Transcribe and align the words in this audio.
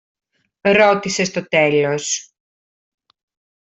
ρώτησε 0.61 1.23
στο 1.25 1.47
τέλος. 1.47 2.31